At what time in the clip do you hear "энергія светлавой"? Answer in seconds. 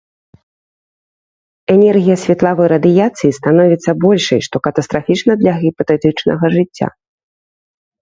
1.75-2.67